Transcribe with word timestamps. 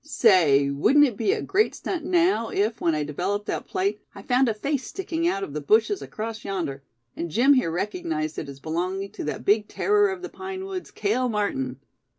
Say, 0.03 0.71
wouldn't 0.71 1.05
it 1.05 1.15
be 1.15 1.31
a 1.31 1.43
great 1.43 1.75
stunt 1.75 2.03
now, 2.03 2.49
if, 2.49 2.81
when 2.81 2.95
I 2.95 3.03
developed 3.03 3.45
that 3.45 3.67
plate, 3.67 4.01
I 4.15 4.23
found 4.23 4.49
a 4.49 4.53
face 4.55 4.87
sticking 4.87 5.27
out 5.27 5.43
of 5.43 5.53
the 5.53 5.61
bushes 5.61 6.01
across 6.01 6.43
yonder; 6.43 6.81
and 7.15 7.29
Jim 7.29 7.53
here 7.53 7.69
recognized 7.69 8.39
it 8.39 8.49
as 8.49 8.59
belonging 8.59 9.11
to 9.11 9.23
that 9.25 9.45
big 9.45 9.67
terror 9.67 10.09
of 10.09 10.23
the 10.23 10.29
pine 10.29 10.65
woods, 10.65 10.89
Cale 10.89 11.29
Martin!" 11.29 11.81